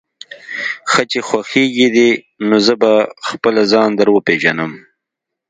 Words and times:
ښه 0.91 1.01
چې 1.11 1.19
خوښېږي 1.27 1.87
دې، 1.95 2.09
نو 2.47 2.55
زه 2.65 2.73
به 2.81 2.91
خپله 3.27 3.61
ځان 3.71 3.89
در 3.99 4.07
وپېژنم. 4.15 4.71